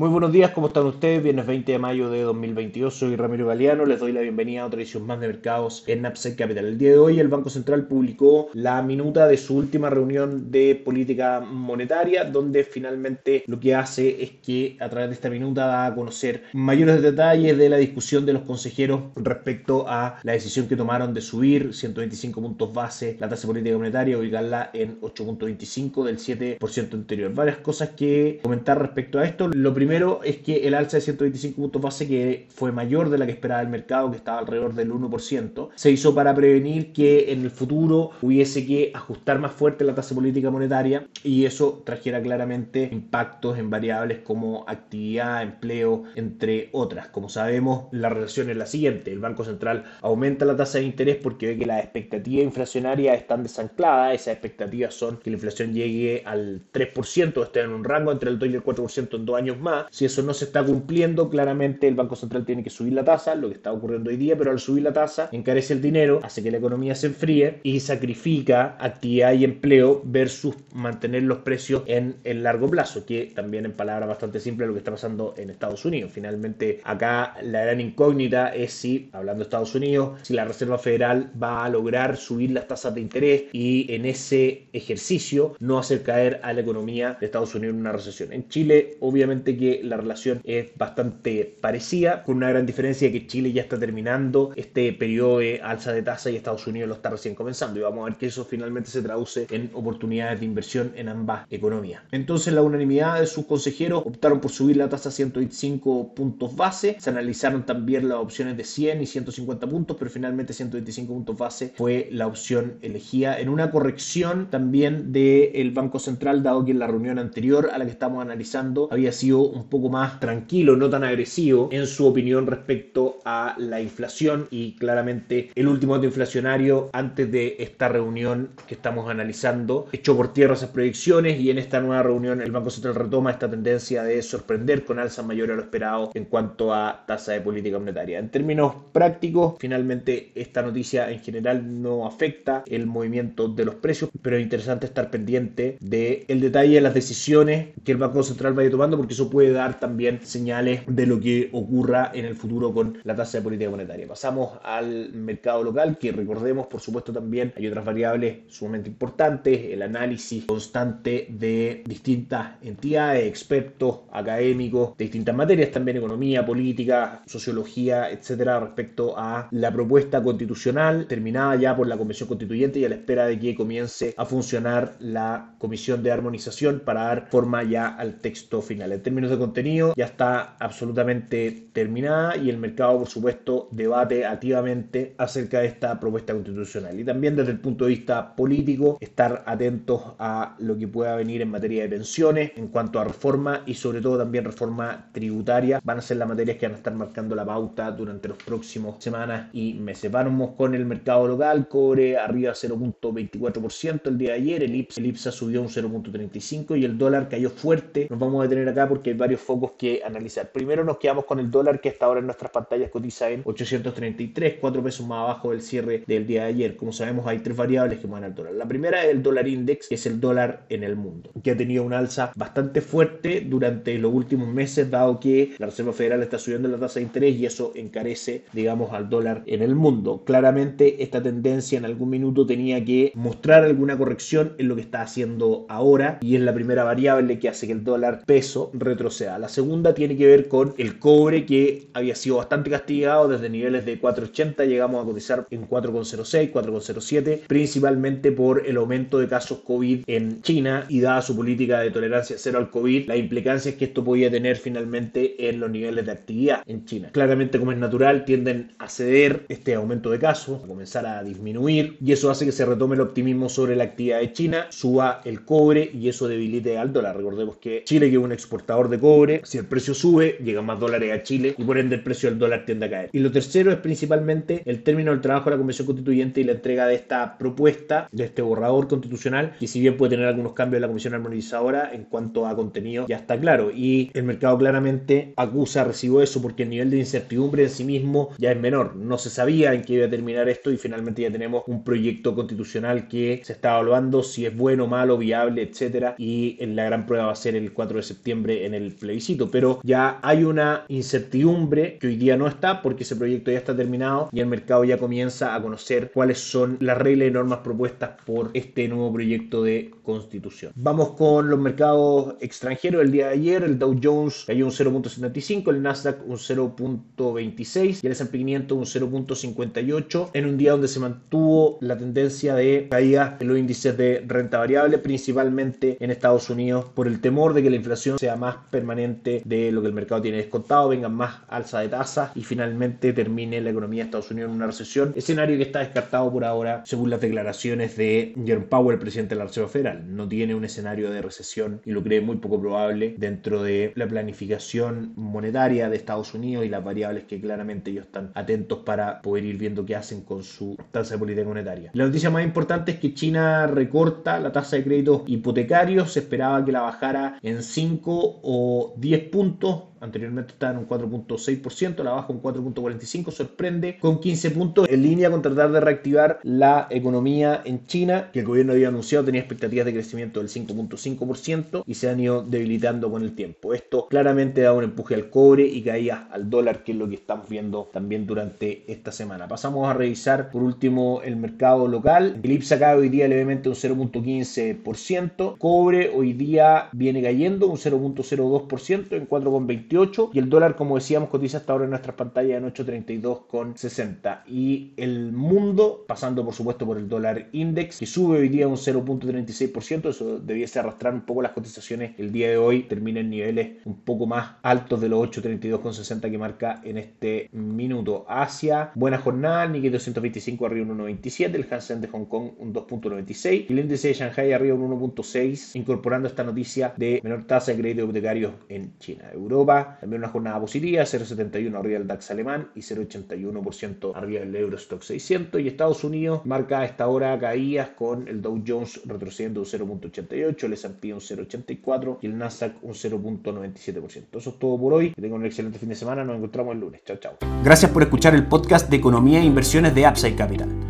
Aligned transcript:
Muy 0.00 0.08
buenos 0.08 0.32
días, 0.32 0.52
¿cómo 0.52 0.68
están 0.68 0.86
ustedes? 0.86 1.22
Viernes 1.22 1.44
20 1.44 1.72
de 1.72 1.78
mayo 1.78 2.08
de 2.08 2.22
2022, 2.22 2.94
soy 2.94 3.16
Ramiro 3.16 3.48
Galeano, 3.48 3.84
les 3.84 4.00
doy 4.00 4.12
la 4.12 4.22
bienvenida 4.22 4.62
a 4.62 4.66
otra 4.66 4.80
edición 4.80 5.06
más 5.06 5.20
de 5.20 5.26
mercados 5.26 5.84
en 5.86 6.06
Upside 6.06 6.36
Capital. 6.36 6.64
El 6.64 6.78
día 6.78 6.92
de 6.92 6.98
hoy 6.98 7.20
el 7.20 7.28
Banco 7.28 7.50
Central 7.50 7.86
publicó 7.86 8.48
la 8.54 8.80
minuta 8.80 9.28
de 9.28 9.36
su 9.36 9.58
última 9.58 9.90
reunión 9.90 10.50
de 10.50 10.74
política 10.74 11.40
monetaria, 11.40 12.24
donde 12.24 12.64
finalmente 12.64 13.44
lo 13.46 13.60
que 13.60 13.74
hace 13.74 14.22
es 14.22 14.30
que 14.42 14.78
a 14.80 14.88
través 14.88 15.10
de 15.10 15.16
esta 15.16 15.28
minuta 15.28 15.66
da 15.66 15.84
a 15.84 15.94
conocer 15.94 16.44
mayores 16.54 17.02
detalles 17.02 17.58
de 17.58 17.68
la 17.68 17.76
discusión 17.76 18.24
de 18.24 18.32
los 18.32 18.44
consejeros 18.44 19.02
respecto 19.16 19.84
a 19.86 20.18
la 20.22 20.32
decisión 20.32 20.66
que 20.66 20.76
tomaron 20.76 21.12
de 21.12 21.20
subir 21.20 21.74
125 21.74 22.40
puntos 22.40 22.72
base 22.72 23.18
la 23.20 23.28
tasa 23.28 23.46
política 23.46 23.76
monetaria, 23.76 24.16
ubicarla 24.16 24.70
en 24.72 24.98
8.25 25.02 26.04
del 26.04 26.16
7% 26.16 26.94
anterior. 26.94 27.34
Varias 27.34 27.58
cosas 27.58 27.90
que 27.90 28.40
comentar 28.42 28.80
respecto 28.80 29.18
a 29.18 29.26
esto. 29.26 29.48
Lo 29.48 29.74
primero 29.74 29.89
primero 29.90 30.20
es 30.22 30.36
que 30.36 30.68
el 30.68 30.74
alza 30.74 30.98
de 30.98 31.00
125 31.00 31.56
puntos 31.56 31.82
base, 31.82 32.06
que 32.06 32.46
fue 32.48 32.70
mayor 32.70 33.10
de 33.10 33.18
la 33.18 33.26
que 33.26 33.32
esperaba 33.32 33.60
el 33.60 33.66
mercado, 33.66 34.08
que 34.08 34.18
estaba 34.18 34.38
alrededor 34.38 34.72
del 34.72 34.92
1%, 34.92 35.70
se 35.74 35.90
hizo 35.90 36.14
para 36.14 36.32
prevenir 36.32 36.92
que 36.92 37.32
en 37.32 37.42
el 37.42 37.50
futuro 37.50 38.12
hubiese 38.22 38.64
que 38.64 38.92
ajustar 38.94 39.40
más 39.40 39.50
fuerte 39.50 39.84
la 39.84 39.96
tasa 39.96 40.14
política 40.14 40.48
monetaria 40.48 41.08
y 41.24 41.44
eso 41.44 41.82
trajera 41.84 42.22
claramente 42.22 42.88
impactos 42.92 43.58
en 43.58 43.68
variables 43.68 44.20
como 44.20 44.64
actividad, 44.68 45.42
empleo, 45.42 46.04
entre 46.14 46.68
otras. 46.70 47.08
Como 47.08 47.28
sabemos, 47.28 47.86
la 47.90 48.10
relación 48.10 48.48
es 48.48 48.56
la 48.56 48.66
siguiente. 48.66 49.10
El 49.10 49.18
Banco 49.18 49.44
Central 49.44 49.86
aumenta 50.02 50.44
la 50.44 50.56
tasa 50.56 50.78
de 50.78 50.84
interés 50.84 51.16
porque 51.16 51.48
ve 51.48 51.58
que 51.58 51.66
las 51.66 51.82
expectativas 51.82 52.44
inflacionarias 52.44 53.18
están 53.18 53.42
desancladas. 53.42 54.14
Esas 54.14 54.34
expectativas 54.34 54.94
son 54.94 55.16
que 55.16 55.30
la 55.30 55.34
inflación 55.34 55.74
llegue 55.74 56.22
al 56.24 56.62
3%, 56.72 57.42
esté 57.42 57.62
en 57.62 57.70
un 57.70 57.82
rango 57.82 58.12
entre 58.12 58.30
el 58.30 58.38
2 58.38 58.50
y 58.50 58.54
el 58.54 58.62
4% 58.62 59.16
en 59.16 59.26
dos 59.26 59.36
años 59.36 59.58
más 59.58 59.79
si 59.90 60.04
eso 60.04 60.22
no 60.22 60.34
se 60.34 60.44
está 60.46 60.64
cumpliendo, 60.64 61.30
claramente 61.30 61.88
el 61.88 61.94
Banco 61.94 62.16
Central 62.16 62.44
tiene 62.44 62.62
que 62.62 62.70
subir 62.70 62.92
la 62.92 63.04
tasa, 63.04 63.34
lo 63.34 63.48
que 63.48 63.54
está 63.54 63.72
ocurriendo 63.72 64.10
hoy 64.10 64.16
día, 64.16 64.36
pero 64.36 64.50
al 64.50 64.58
subir 64.58 64.82
la 64.82 64.92
tasa 64.92 65.28
encarece 65.32 65.72
el 65.72 65.82
dinero, 65.82 66.20
hace 66.22 66.42
que 66.42 66.50
la 66.50 66.58
economía 66.58 66.94
se 66.94 67.08
enfríe 67.08 67.60
y 67.62 67.80
sacrifica 67.80 68.76
actividad 68.78 69.32
y 69.34 69.44
empleo 69.44 70.02
versus 70.04 70.54
mantener 70.74 71.22
los 71.22 71.38
precios 71.38 71.82
en 71.86 72.16
el 72.24 72.42
largo 72.42 72.68
plazo, 72.68 73.04
que 73.06 73.32
también 73.34 73.64
en 73.64 73.72
palabras 73.72 74.08
bastante 74.08 74.40
simples 74.40 74.68
lo 74.68 74.74
que 74.74 74.78
está 74.78 74.92
pasando 74.92 75.34
en 75.36 75.50
Estados 75.50 75.84
Unidos. 75.84 76.10
Finalmente, 76.12 76.80
acá 76.84 77.34
la 77.42 77.62
gran 77.62 77.80
incógnita 77.80 78.54
es 78.54 78.72
si, 78.72 79.08
hablando 79.12 79.40
de 79.40 79.44
Estados 79.44 79.74
Unidos, 79.74 80.18
si 80.22 80.34
la 80.34 80.44
Reserva 80.44 80.78
Federal 80.78 81.30
va 81.40 81.64
a 81.64 81.68
lograr 81.68 82.16
subir 82.16 82.50
las 82.50 82.66
tasas 82.66 82.94
de 82.94 83.00
interés 83.00 83.44
y 83.52 83.92
en 83.92 84.04
ese 84.06 84.68
ejercicio 84.72 85.54
no 85.58 85.78
hacer 85.78 86.02
caer 86.02 86.40
a 86.42 86.52
la 86.52 86.60
economía 86.60 87.16
de 87.18 87.26
Estados 87.26 87.54
Unidos 87.54 87.74
en 87.74 87.80
una 87.80 87.92
recesión. 87.92 88.32
En 88.32 88.48
Chile, 88.48 88.96
obviamente 89.00 89.56
que 89.56 89.69
la 89.82 89.96
relación 89.96 90.40
es 90.44 90.76
bastante 90.76 91.56
parecida, 91.60 92.24
con 92.24 92.36
una 92.36 92.50
gran 92.50 92.66
diferencia 92.66 93.10
que 93.12 93.26
Chile 93.26 93.52
ya 93.52 93.62
está 93.62 93.78
terminando 93.78 94.52
este 94.56 94.92
periodo 94.92 95.38
de 95.38 95.60
alza 95.62 95.92
de 95.92 96.02
tasa 96.02 96.30
y 96.30 96.36
Estados 96.36 96.66
Unidos 96.66 96.88
lo 96.88 96.94
está 96.94 97.10
recién 97.10 97.34
comenzando. 97.34 97.78
Y 97.78 97.82
vamos 97.82 98.02
a 98.02 98.10
ver 98.10 98.18
que 98.18 98.26
eso 98.26 98.44
finalmente 98.44 98.90
se 98.90 99.02
traduce 99.02 99.46
en 99.50 99.70
oportunidades 99.74 100.40
de 100.40 100.46
inversión 100.46 100.92
en 100.96 101.08
ambas 101.08 101.46
economías. 101.50 102.02
Entonces, 102.12 102.52
la 102.52 102.62
unanimidad 102.62 103.20
de 103.20 103.26
sus 103.26 103.46
consejeros 103.46 104.02
optaron 104.04 104.40
por 104.40 104.50
subir 104.50 104.76
la 104.76 104.88
tasa 104.88 105.08
a 105.08 105.12
125 105.12 106.14
puntos 106.14 106.56
base. 106.56 106.96
Se 106.98 107.10
analizaron 107.10 107.64
también 107.64 108.08
las 108.08 108.18
opciones 108.18 108.56
de 108.56 108.64
100 108.64 109.02
y 109.02 109.06
150 109.06 109.66
puntos, 109.66 109.96
pero 109.98 110.10
finalmente 110.10 110.52
125 110.52 111.12
puntos 111.12 111.38
base 111.38 111.72
fue 111.74 112.08
la 112.10 112.26
opción 112.26 112.74
elegida 112.82 113.40
en 113.40 113.48
una 113.48 113.70
corrección 113.70 114.48
también 114.50 115.12
del 115.12 115.70
Banco 115.70 115.98
Central, 115.98 116.42
dado 116.42 116.64
que 116.64 116.72
en 116.72 116.78
la 116.78 116.86
reunión 116.86 117.18
anterior 117.18 117.70
a 117.72 117.78
la 117.78 117.84
que 117.84 117.90
estamos 117.90 118.22
analizando 118.22 118.88
había 118.90 119.12
sido 119.12 119.40
un 119.42 119.59
poco 119.64 119.88
más 119.88 120.20
tranquilo, 120.20 120.76
no 120.76 120.90
tan 120.90 121.04
agresivo 121.04 121.68
en 121.72 121.86
su 121.86 122.06
opinión 122.06 122.46
respecto 122.46 123.18
a 123.24 123.54
la 123.58 123.80
inflación 123.80 124.48
y 124.50 124.76
claramente 124.76 125.50
el 125.54 125.68
último 125.68 125.94
dato 125.94 126.06
inflacionario 126.06 126.90
antes 126.92 127.30
de 127.30 127.56
esta 127.58 127.88
reunión 127.88 128.50
que 128.66 128.74
estamos 128.74 129.08
analizando 129.08 129.86
echó 129.92 130.16
por 130.16 130.32
tierra 130.32 130.54
esas 130.54 130.70
proyecciones 130.70 131.40
y 131.40 131.50
en 131.50 131.58
esta 131.58 131.80
nueva 131.80 132.02
reunión 132.02 132.40
el 132.40 132.52
Banco 132.52 132.70
Central 132.70 132.94
retoma 132.94 133.30
esta 133.30 133.50
tendencia 133.50 134.02
de 134.02 134.22
sorprender 134.22 134.84
con 134.84 134.98
alza 134.98 135.22
mayor 135.22 135.50
a 135.50 135.56
lo 135.56 135.62
esperado 135.62 136.10
en 136.14 136.24
cuanto 136.24 136.74
a 136.74 137.04
tasa 137.06 137.32
de 137.32 137.40
política 137.40 137.78
monetaria. 137.78 138.18
En 138.18 138.30
términos 138.30 138.74
prácticos, 138.92 139.54
finalmente 139.58 140.32
esta 140.34 140.62
noticia 140.62 141.10
en 141.10 141.20
general 141.20 141.82
no 141.82 142.06
afecta 142.06 142.62
el 142.66 142.86
movimiento 142.86 143.48
de 143.48 143.64
los 143.64 143.76
precios, 143.76 144.10
pero 144.22 144.36
es 144.36 144.42
interesante 144.42 144.86
estar 144.86 145.10
pendiente 145.10 145.76
del 145.80 146.24
el 146.28 146.40
detalle 146.40 146.74
de 146.74 146.80
las 146.80 146.94
decisiones 146.94 147.68
que 147.84 147.92
el 147.92 147.98
Banco 147.98 148.22
Central 148.22 148.54
vaya 148.54 148.70
tomando 148.70 148.96
porque 148.96 149.14
eso 149.14 149.30
puede 149.30 149.49
dar 149.52 149.78
también 149.78 150.20
señales 150.22 150.82
de 150.86 151.06
lo 151.06 151.20
que 151.20 151.48
ocurra 151.52 152.10
en 152.14 152.24
el 152.24 152.36
futuro 152.36 152.72
con 152.72 152.98
la 153.04 153.14
tasa 153.14 153.38
de 153.38 153.44
política 153.44 153.70
monetaria. 153.70 154.06
Pasamos 154.06 154.58
al 154.62 155.12
mercado 155.12 155.62
local, 155.62 155.98
que 155.98 156.12
recordemos, 156.12 156.66
por 156.66 156.80
supuesto, 156.80 157.12
también 157.12 157.52
hay 157.56 157.66
otras 157.66 157.84
variables 157.84 158.38
sumamente 158.48 158.88
importantes, 158.88 159.72
el 159.72 159.82
análisis 159.82 160.44
constante 160.44 161.26
de 161.30 161.82
distintas 161.86 162.54
entidades, 162.62 163.26
expertos, 163.26 164.00
académicos, 164.12 164.96
de 164.96 165.04
distintas 165.04 165.34
materias, 165.34 165.70
también 165.70 165.98
economía, 165.98 166.44
política, 166.44 167.22
sociología, 167.26 168.10
etcétera, 168.10 168.60
respecto 168.60 169.14
a 169.16 169.48
la 169.50 169.72
propuesta 169.72 170.22
constitucional 170.22 171.06
terminada 171.06 171.56
ya 171.56 171.76
por 171.76 171.86
la 171.86 171.96
Convención 171.96 172.28
Constituyente 172.28 172.78
y 172.78 172.84
a 172.84 172.88
la 172.88 172.96
espera 172.96 173.26
de 173.26 173.38
que 173.38 173.54
comience 173.54 174.14
a 174.16 174.24
funcionar 174.24 174.96
la 175.00 175.54
Comisión 175.58 176.02
de 176.02 176.10
Armonización 176.10 176.82
para 176.84 177.02
dar 177.02 177.28
forma 177.30 177.62
ya 177.62 177.88
al 177.88 178.18
texto 178.18 178.62
final. 178.62 178.92
En 178.92 179.02
términos 179.02 179.29
de 179.30 179.38
contenido 179.38 179.94
ya 179.96 180.06
está 180.06 180.56
absolutamente 180.58 181.68
terminada 181.72 182.36
y 182.36 182.50
el 182.50 182.58
mercado, 182.58 182.98
por 182.98 183.08
supuesto, 183.08 183.68
debate 183.70 184.26
activamente 184.26 185.14
acerca 185.18 185.60
de 185.60 185.66
esta 185.66 185.98
propuesta 185.98 186.32
constitucional. 186.32 186.98
Y 186.98 187.04
también 187.04 187.36
desde 187.36 187.52
el 187.52 187.60
punto 187.60 187.84
de 187.84 187.90
vista 187.90 188.34
político, 188.34 188.98
estar 189.00 189.42
atentos 189.46 190.02
a 190.18 190.56
lo 190.58 190.76
que 190.76 190.88
pueda 190.88 191.16
venir 191.16 191.42
en 191.42 191.50
materia 191.50 191.82
de 191.82 191.88
pensiones, 191.88 192.52
en 192.56 192.68
cuanto 192.68 193.00
a 193.00 193.04
reforma 193.04 193.62
y 193.66 193.74
sobre 193.74 194.00
todo 194.00 194.18
también 194.18 194.44
reforma 194.44 195.08
tributaria. 195.12 195.80
Van 195.84 195.98
a 195.98 196.02
ser 196.02 196.18
las 196.18 196.28
materias 196.28 196.56
que 196.56 196.66
van 196.66 196.74
a 196.74 196.78
estar 196.78 196.94
marcando 196.94 197.34
la 197.34 197.44
pauta 197.44 197.90
durante 197.90 198.28
los 198.28 198.38
próximos 198.38 199.02
semanas 199.02 199.48
y 199.52 199.74
meses. 199.74 200.10
Vamos 200.10 200.52
con 200.56 200.74
el 200.74 200.84
mercado 200.84 201.26
local, 201.28 201.68
cobre 201.68 202.16
arriba 202.16 202.52
0.24% 202.52 204.08
el 204.08 204.18
día 204.18 204.30
de 204.30 204.36
ayer, 204.36 204.62
el 204.62 204.74
IPSA, 204.74 205.00
el 205.00 205.06
IPSA 205.06 205.32
subió 205.32 205.62
un 205.62 205.68
0.35 205.68 206.78
y 206.78 206.84
el 206.84 206.98
dólar 206.98 207.28
cayó 207.28 207.50
fuerte. 207.50 208.06
Nos 208.10 208.18
vamos 208.18 208.40
a 208.40 208.48
detener 208.48 208.68
acá 208.68 208.88
porque 208.88 209.14
varios 209.20 209.40
focos 209.40 209.72
que 209.78 210.02
analizar. 210.04 210.50
Primero 210.50 210.84
nos 210.84 210.98
quedamos 210.98 211.24
con 211.24 211.38
el 211.38 211.50
dólar 211.50 211.80
que 211.80 211.90
hasta 211.90 212.06
ahora 212.06 212.20
en 212.20 212.26
nuestras 212.26 212.50
pantallas 212.50 212.90
cotiza 212.90 213.30
en 213.30 213.42
833, 213.44 214.56
4 214.60 214.82
pesos 214.82 215.06
más 215.06 215.18
abajo 215.20 215.50
del 215.50 215.62
cierre 215.62 216.02
del 216.06 216.26
día 216.26 216.44
de 216.44 216.48
ayer. 216.48 216.76
Como 216.76 216.92
sabemos 216.92 217.26
hay 217.26 217.38
tres 217.38 217.56
variables 217.56 218.00
que 218.00 218.06
mueven 218.06 218.24
al 218.24 218.34
dólar. 218.34 218.54
La 218.54 218.66
primera 218.66 219.04
es 219.04 219.10
el 219.10 219.22
dólar 219.22 219.46
index, 219.46 219.88
que 219.88 219.94
es 219.94 220.06
el 220.06 220.20
dólar 220.20 220.64
en 220.68 220.82
el 220.82 220.96
mundo, 220.96 221.30
que 221.42 221.52
ha 221.52 221.56
tenido 221.56 221.84
una 221.84 221.98
alza 221.98 222.32
bastante 222.34 222.80
fuerte 222.80 223.42
durante 223.46 223.96
los 223.98 224.12
últimos 224.12 224.48
meses, 224.48 224.90
dado 224.90 225.20
que 225.20 225.54
la 225.58 225.66
Reserva 225.66 225.92
Federal 225.92 226.22
está 226.22 226.38
subiendo 226.38 226.68
la 226.68 226.78
tasa 226.78 226.98
de 226.98 227.04
interés 227.04 227.36
y 227.36 227.46
eso 227.46 227.72
encarece, 227.74 228.44
digamos, 228.52 228.92
al 228.92 229.08
dólar 229.08 229.42
en 229.46 229.62
el 229.62 229.74
mundo. 229.74 230.22
Claramente 230.24 231.02
esta 231.02 231.22
tendencia 231.22 231.78
en 231.78 231.84
algún 231.84 232.10
minuto 232.10 232.46
tenía 232.46 232.84
que 232.84 233.12
mostrar 233.14 233.64
alguna 233.64 233.98
corrección 233.98 234.54
en 234.58 234.68
lo 234.68 234.76
que 234.76 234.82
está 234.82 235.02
haciendo 235.02 235.66
ahora 235.68 236.18
y 236.22 236.36
es 236.36 236.40
la 236.40 236.54
primera 236.54 236.84
variable 236.84 237.38
que 237.38 237.48
hace 237.48 237.66
que 237.66 237.72
el 237.74 237.84
dólar 237.84 238.24
peso 238.24 238.70
retroceda. 238.72 239.09
La 239.18 239.48
segunda 239.48 239.92
tiene 239.92 240.16
que 240.16 240.26
ver 240.26 240.46
con 240.46 240.72
el 240.78 241.00
cobre 241.00 241.44
que 241.44 241.88
había 241.94 242.14
sido 242.14 242.36
bastante 242.36 242.70
castigado 242.70 243.26
desde 243.26 243.50
niveles 243.50 243.84
de 243.84 244.00
4.80 244.00 244.68
llegamos 244.68 245.02
a 245.02 245.04
cotizar 245.04 245.46
en 245.50 245.68
4.06, 245.68 246.52
4.07 246.52 247.40
principalmente 247.48 248.30
por 248.30 248.64
el 248.64 248.76
aumento 248.76 249.18
de 249.18 249.26
casos 249.26 249.58
COVID 249.66 250.04
en 250.06 250.42
China 250.42 250.86
y 250.88 251.00
dada 251.00 251.22
su 251.22 251.34
política 251.34 251.80
de 251.80 251.90
tolerancia 251.90 252.36
cero 252.38 252.58
al 252.58 252.70
COVID, 252.70 253.08
la 253.08 253.16
implicancia 253.16 253.70
es 253.70 253.76
que 253.76 253.86
esto 253.86 254.04
podía 254.04 254.30
tener 254.30 254.56
finalmente 254.56 255.48
en 255.48 255.58
los 255.58 255.68
niveles 255.68 256.06
de 256.06 256.12
actividad 256.12 256.62
en 256.66 256.84
China. 256.84 257.10
Claramente 257.10 257.58
como 257.58 257.72
es 257.72 257.78
natural 257.78 258.24
tienden 258.24 258.74
a 258.78 258.88
ceder 258.88 259.44
este 259.48 259.74
aumento 259.74 260.10
de 260.10 260.20
casos, 260.20 260.62
a 260.62 260.68
comenzar 260.68 261.04
a 261.04 261.24
disminuir 261.24 261.96
y 262.00 262.12
eso 262.12 262.30
hace 262.30 262.46
que 262.46 262.52
se 262.52 262.64
retome 262.64 262.94
el 262.94 263.00
optimismo 263.00 263.48
sobre 263.48 263.74
la 263.74 263.84
actividad 263.84 264.20
de 264.20 264.32
China, 264.32 264.66
suba 264.70 265.20
el 265.24 265.44
cobre 265.44 265.90
y 265.92 266.08
eso 266.08 266.28
debilite 266.28 266.78
al 266.78 266.92
dólar. 266.92 267.16
Recordemos 267.16 267.56
que 267.56 267.82
Chile, 267.84 268.08
que 268.08 268.16
es 268.16 268.22
un 268.22 268.30
exportador 268.30 268.88
de 268.88 268.99
cobre. 269.00 269.40
Si 269.44 269.58
el 269.58 269.66
precio 269.66 269.94
sube, 269.94 270.38
llegan 270.44 270.66
más 270.66 270.78
dólares 270.78 271.12
a 271.12 271.22
Chile 271.22 271.54
y 271.56 271.64
por 271.64 271.78
ende 271.78 271.96
el 271.96 272.02
precio 272.02 272.28
del 272.28 272.38
dólar 272.38 272.64
tiende 272.64 272.86
a 272.86 272.90
caer. 272.90 273.10
Y 273.12 273.18
lo 273.20 273.32
tercero 273.32 273.70
es 273.72 273.78
principalmente 273.78 274.62
el 274.64 274.82
término 274.82 275.10
del 275.10 275.20
trabajo 275.20 275.46
de 275.46 275.52
la 275.52 275.58
Convención 275.58 275.86
Constituyente 275.86 276.40
y 276.40 276.44
la 276.44 276.52
entrega 276.52 276.86
de 276.86 276.94
esta 276.94 277.38
propuesta, 277.38 278.08
de 278.12 278.24
este 278.24 278.42
borrador 278.42 278.88
constitucional, 278.88 279.54
que 279.58 279.66
si 279.66 279.80
bien 279.80 279.96
puede 279.96 280.10
tener 280.10 280.26
algunos 280.26 280.52
cambios 280.52 280.78
en 280.78 280.82
la 280.82 280.88
Comisión 280.88 281.14
Armonizadora 281.14 281.90
en 281.92 282.04
cuanto 282.04 282.46
a 282.46 282.54
contenido, 282.54 283.06
ya 283.08 283.16
está 283.16 283.38
claro. 283.38 283.70
Y 283.70 284.10
el 284.14 284.24
mercado 284.24 284.58
claramente 284.58 285.32
acusa, 285.36 285.84
recibo 285.84 286.22
eso, 286.22 286.42
porque 286.42 286.64
el 286.64 286.70
nivel 286.70 286.90
de 286.90 286.98
incertidumbre 286.98 287.64
en 287.64 287.70
sí 287.70 287.84
mismo 287.84 288.30
ya 288.38 288.52
es 288.52 288.60
menor. 288.60 288.96
No 288.96 289.18
se 289.18 289.30
sabía 289.30 289.74
en 289.74 289.82
qué 289.82 289.94
iba 289.94 290.06
a 290.06 290.10
terminar 290.10 290.48
esto 290.48 290.70
y 290.70 290.76
finalmente 290.76 291.22
ya 291.22 291.30
tenemos 291.30 291.64
un 291.66 291.84
proyecto 291.84 292.34
constitucional 292.34 293.08
que 293.08 293.40
se 293.44 293.52
está 293.52 293.70
evaluando 293.70 294.22
si 294.22 294.46
es 294.46 294.56
bueno, 294.56 294.86
malo, 294.86 295.18
viable, 295.18 295.62
etcétera. 295.62 296.14
Y 296.18 296.58
la 296.66 296.84
gran 296.84 297.06
prueba 297.06 297.26
va 297.26 297.32
a 297.32 297.36
ser 297.36 297.56
el 297.56 297.72
4 297.72 297.96
de 297.98 298.02
septiembre 298.02 298.66
en 298.66 298.74
el 298.74 298.89
plebiscito. 298.90 299.50
Pero 299.50 299.80
ya 299.82 300.18
hay 300.22 300.44
una 300.44 300.84
incertidumbre 300.88 301.98
que 301.98 302.08
hoy 302.08 302.16
día 302.16 302.36
no 302.36 302.46
está 302.46 302.82
porque 302.82 303.04
ese 303.04 303.16
proyecto 303.16 303.50
ya 303.50 303.58
está 303.58 303.76
terminado 303.76 304.28
y 304.32 304.40
el 304.40 304.46
mercado 304.46 304.84
ya 304.84 304.98
comienza 304.98 305.54
a 305.54 305.62
conocer 305.62 306.10
cuáles 306.12 306.38
son 306.38 306.76
las 306.80 306.98
reglas 306.98 307.28
y 307.28 307.30
normas 307.30 307.60
propuestas 307.60 308.10
por 308.24 308.50
este 308.54 308.88
nuevo 308.88 309.12
proyecto 309.12 309.62
de 309.62 309.90
constitución. 310.02 310.72
Vamos 310.74 311.12
con 311.12 311.48
los 311.48 311.58
mercados 311.58 312.34
extranjeros. 312.40 313.02
El 313.02 313.12
día 313.12 313.28
de 313.28 313.34
ayer 313.34 313.62
el 313.62 313.78
Dow 313.78 313.98
Jones 314.02 314.44
cayó 314.46 314.66
un 314.66 314.72
0.75, 314.72 315.70
el 315.70 315.82
Nasdaq 315.82 316.26
un 316.26 316.36
0.26 316.36 318.00
y 318.02 318.06
el 318.06 318.12
S&P 318.12 318.38
500 318.38 318.78
un 318.78 318.84
0.58 318.84 320.30
en 320.32 320.46
un 320.46 320.56
día 320.56 320.72
donde 320.72 320.88
se 320.88 321.00
mantuvo 321.00 321.78
la 321.80 321.96
tendencia 321.96 322.54
de 322.54 322.88
caída 322.90 323.36
en 323.40 323.48
los 323.48 323.58
índices 323.58 323.96
de 323.96 324.24
renta 324.26 324.58
variable, 324.58 324.98
principalmente 324.98 325.96
en 326.00 326.10
Estados 326.10 326.50
Unidos, 326.50 326.86
por 326.94 327.06
el 327.06 327.20
temor 327.20 327.54
de 327.54 327.62
que 327.62 327.70
la 327.70 327.76
inflación 327.76 328.18
sea 328.18 328.36
más 328.36 328.56
permanente 328.70 328.79
de 328.86 329.72
lo 329.72 329.80
que 329.80 329.88
el 329.88 329.92
mercado 329.92 330.22
tiene 330.22 330.38
descontado, 330.38 330.88
vengan 330.88 331.14
más 331.14 331.40
alza 331.48 331.80
de 331.80 331.88
tasas 331.88 332.30
y 332.34 332.42
finalmente 332.42 333.12
termine 333.12 333.60
la 333.60 333.70
economía 333.70 334.02
de 334.02 334.06
Estados 334.06 334.30
Unidos 334.30 334.50
en 334.50 334.56
una 334.56 334.66
recesión, 334.66 335.12
escenario 335.16 335.56
que 335.56 335.64
está 335.64 335.80
descartado 335.80 336.30
por 336.32 336.44
ahora 336.44 336.82
según 336.84 337.10
las 337.10 337.20
declaraciones 337.20 337.96
de 337.96 338.34
Jerome 338.44 338.66
Powell, 338.66 338.98
presidente 338.98 339.34
de 339.34 339.38
la 339.38 339.46
Reserva 339.46 339.68
Federal. 339.68 340.04
No 340.16 340.28
tiene 340.28 340.54
un 340.54 340.64
escenario 340.64 341.10
de 341.10 341.22
recesión 341.22 341.80
y 341.84 341.90
lo 341.90 342.02
cree 342.02 342.20
muy 342.20 342.36
poco 342.36 342.60
probable 342.60 343.14
dentro 343.18 343.62
de 343.62 343.92
la 343.94 344.06
planificación 344.06 345.12
monetaria 345.16 345.88
de 345.88 345.96
Estados 345.96 346.34
Unidos 346.34 346.64
y 346.64 346.68
las 346.68 346.84
variables 346.84 347.24
que 347.24 347.40
claramente 347.40 347.90
ellos 347.90 348.06
están 348.06 348.30
atentos 348.34 348.80
para 348.80 349.22
poder 349.22 349.44
ir 349.44 349.56
viendo 349.56 349.84
qué 349.84 349.96
hacen 349.96 350.22
con 350.22 350.42
su 350.42 350.76
tasa 350.90 351.14
de 351.14 351.18
política 351.18 351.46
monetaria. 351.46 351.90
La 351.94 352.06
noticia 352.06 352.30
más 352.30 352.44
importante 352.44 352.92
es 352.92 352.98
que 352.98 353.14
China 353.14 353.66
recorta 353.66 354.38
la 354.40 354.52
tasa 354.52 354.76
de 354.76 354.84
créditos 354.84 355.22
hipotecarios, 355.26 356.12
se 356.12 356.20
esperaba 356.20 356.64
que 356.64 356.72
la 356.72 356.82
bajara 356.82 357.38
en 357.42 357.62
5 357.62 358.40
o 358.42 358.69
10 358.96 359.30
puntos 359.30 359.89
Anteriormente 360.00 360.54
estaba 360.54 360.72
en 360.72 360.78
un 360.78 360.88
4.6%, 360.88 362.02
la 362.02 362.12
baja 362.12 362.32
un 362.32 362.42
4.45%, 362.42 363.30
sorprende 363.30 363.98
con 363.98 364.18
15 364.18 364.50
puntos 364.50 364.88
en 364.88 365.02
línea 365.02 365.30
con 365.30 365.42
tratar 365.42 365.70
de 365.72 365.80
reactivar 365.80 366.40
la 366.42 366.86
economía 366.88 367.60
en 367.64 367.86
China, 367.86 368.30
que 368.32 368.40
el 368.40 368.46
gobierno 368.46 368.72
había 368.72 368.88
anunciado 368.88 369.26
tenía 369.26 369.42
expectativas 369.42 369.84
de 369.84 369.92
crecimiento 369.92 370.40
del 370.40 370.48
5.5% 370.48 371.84
y 371.86 371.94
se 371.94 372.08
han 372.08 372.18
ido 372.18 372.42
debilitando 372.42 373.10
con 373.10 373.22
el 373.22 373.34
tiempo. 373.34 373.74
Esto 373.74 374.08
claramente 374.08 374.62
da 374.62 374.72
un 374.72 374.84
empuje 374.84 375.14
al 375.14 375.28
cobre 375.28 375.66
y 375.66 375.82
caía 375.82 376.28
al 376.30 376.48
dólar, 376.48 376.82
que 376.82 376.92
es 376.92 376.98
lo 376.98 377.08
que 377.08 377.16
estamos 377.16 377.48
viendo 377.48 377.90
también 377.92 378.26
durante 378.26 378.90
esta 378.90 379.12
semana. 379.12 379.48
Pasamos 379.48 379.86
a 379.86 379.92
revisar 379.92 380.50
por 380.50 380.62
último 380.62 381.20
el 381.22 381.36
mercado 381.36 381.86
local. 381.86 382.40
El 382.42 382.52
IPSA 382.52 382.78
cae 382.78 382.96
hoy 382.96 383.10
día 383.10 383.28
levemente 383.28 383.68
un 383.68 383.74
0.15%, 383.74 385.58
cobre 385.58 386.10
hoy 386.14 386.32
día 386.32 386.88
viene 386.92 387.22
cayendo 387.22 387.66
un 387.66 387.76
0.02% 387.76 389.12
en 389.12 389.28
4.20 389.28 389.89
y 390.32 390.38
el 390.38 390.48
dólar, 390.48 390.76
como 390.76 390.94
decíamos, 390.94 391.30
cotiza 391.30 391.58
hasta 391.58 391.72
ahora 391.72 391.84
en 391.84 391.90
nuestras 391.90 392.14
pantallas 392.14 392.62
en 392.62 392.72
8.32,60. 392.72 394.42
Y 394.46 394.92
el 394.96 395.32
mundo, 395.32 396.04
pasando 396.06 396.44
por 396.44 396.54
supuesto 396.54 396.86
por 396.86 396.96
el 396.96 397.08
dólar 397.08 397.48
index, 397.50 397.98
que 397.98 398.06
sube 398.06 398.38
hoy 398.38 398.48
día 398.48 398.68
un 398.68 398.76
0.36%, 398.76 400.10
eso 400.10 400.38
debiese 400.38 400.78
arrastrar 400.78 401.12
un 401.12 401.22
poco 401.22 401.42
las 401.42 401.52
cotizaciones 401.52 402.12
el 402.18 402.30
día 402.30 402.50
de 402.50 402.56
hoy, 402.56 402.84
termina 402.84 403.18
en 403.18 403.30
niveles 403.30 403.78
un 403.84 403.96
poco 403.96 404.26
más 404.26 404.52
altos 404.62 405.00
de 405.00 405.08
los 405.08 405.28
8.32,60 405.28 406.30
que 406.30 406.38
marca 406.38 406.80
en 406.84 406.96
este 406.96 407.48
minuto. 407.52 408.24
Asia, 408.28 408.92
buena 408.94 409.18
jornada, 409.18 409.66
Nikkei 409.66 409.90
225 409.90 410.66
arriba 410.66 410.92
un 410.92 410.98
1.97, 411.00 411.54
el 411.54 411.66
Hansen 411.68 412.00
de 412.00 412.06
Hong 412.08 412.26
Kong 412.26 412.50
un 412.58 412.72
2.96, 412.72 413.66
el 413.68 413.78
índice 413.80 414.08
de 414.08 414.14
Shanghai 414.14 414.52
arriba 414.52 414.76
un 414.76 414.88
1.6, 415.00 415.74
incorporando 415.74 416.28
esta 416.28 416.44
noticia 416.44 416.94
de 416.96 417.20
menor 417.24 417.44
tasa 417.44 417.72
de 417.72 417.78
crédito 417.78 418.04
hipotecario 418.04 418.52
en 418.68 418.96
China. 418.98 419.24
Europa 419.32 419.79
también 420.00 420.22
una 420.22 420.28
jornada 420.28 420.60
positiva, 420.60 421.02
0,71 421.02 421.78
arriba 421.78 421.98
del 421.98 422.06
DAX 422.06 422.30
alemán 422.30 422.68
y 422.74 422.80
0,81% 422.80 424.12
arriba 424.14 424.40
del 424.40 424.56
Eurostock 424.56 425.02
600 425.02 425.60
y 425.60 425.68
Estados 425.68 426.04
Unidos 426.04 426.42
marca 426.44 426.80
a 426.80 426.84
esta 426.84 427.08
hora 427.08 427.38
caídas 427.38 427.90
con 427.90 428.28
el 428.28 428.42
Dow 428.42 428.62
Jones 428.66 429.00
retrocediendo 429.04 429.60
un 429.60 429.66
0,88, 429.66 430.64
el 430.64 430.72
S&P 430.72 431.14
un 431.14 431.20
0,84 431.20 432.18
y 432.22 432.26
el 432.26 432.38
Nasdaq 432.38 432.82
un 432.82 432.92
0,97%. 432.92 434.38
Eso 434.38 434.50
es 434.50 434.58
todo 434.58 434.78
por 434.78 434.94
hoy, 434.94 435.10
que 435.12 435.22
tengan 435.22 435.40
un 435.40 435.46
excelente 435.46 435.78
fin 435.78 435.88
de 435.88 435.94
semana, 435.94 436.24
nos 436.24 436.36
encontramos 436.36 436.74
el 436.74 436.80
lunes, 436.80 437.02
chao 437.04 437.16
chao. 437.16 437.36
Gracias 437.62 437.90
por 437.90 438.02
escuchar 438.02 438.34
el 438.34 438.46
podcast 438.46 438.90
de 438.90 438.96
Economía 438.96 439.40
e 439.40 439.44
Inversiones 439.44 439.94
de 439.94 440.06
Upside 440.06 440.36
Capital. 440.36 440.89